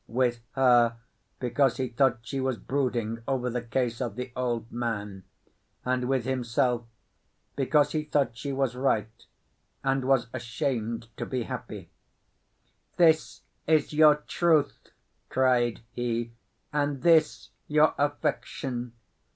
With 0.07 0.41
her, 0.53 0.97
because 1.39 1.77
he 1.77 1.89
thought 1.89 2.21
she 2.23 2.39
was 2.39 2.57
brooding 2.57 3.19
over 3.27 3.51
the 3.51 3.61
case 3.61 4.01
of 4.01 4.15
the 4.15 4.31
old 4.35 4.71
man; 4.71 5.25
and 5.85 6.09
with 6.09 6.25
himself, 6.25 6.85
because 7.55 7.91
he 7.91 8.05
thought 8.05 8.35
she 8.35 8.51
was 8.51 8.75
right, 8.75 9.11
and 9.83 10.05
was 10.05 10.25
ashamed 10.33 11.09
to 11.17 11.25
be 11.27 11.43
so 11.43 11.47
happy. 11.49 11.91
"This 12.97 13.43
is 13.67 13.93
your 13.93 14.15
truth," 14.25 14.87
cried 15.29 15.81
he, 15.91 16.33
"and 16.73 17.03
this 17.03 17.51
your 17.67 17.93
affection! 17.99 18.93